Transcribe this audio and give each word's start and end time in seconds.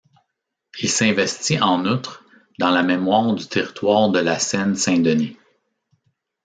Il 0.79 0.89
s'investit 0.89 1.61
en 1.61 1.85
outre 1.85 2.25
dans 2.57 2.71
la 2.71 2.81
mémoire 2.81 3.35
du 3.35 3.47
territoire 3.47 4.09
de 4.09 4.17
la 4.17 4.39
Seine-Saint-Denis. 4.39 5.37